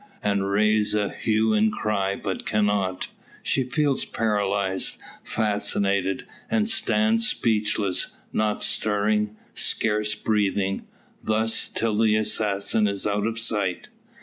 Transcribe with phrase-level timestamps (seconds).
[0.23, 3.09] and raise a "hue and cry;" but cannot.
[3.43, 10.87] She feels paralysed, fascinated; and stands speechless, not stirring, scarce breathing.
[11.23, 13.89] Thus, till the assassin is out of sight.